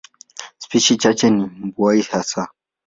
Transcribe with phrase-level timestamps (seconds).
[0.57, 2.49] Spishi chache ni mbuai hasa.